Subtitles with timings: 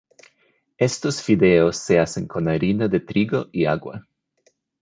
[0.79, 4.07] Estos fideos se hacen con harina de trigo y agua.